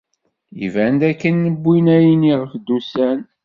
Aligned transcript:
Iban 0.65 0.93
dakken 1.01 1.37
wwin 1.63 1.87
ayen 1.97 2.21
iɣef 2.31 2.51
d-usan. 2.57 3.19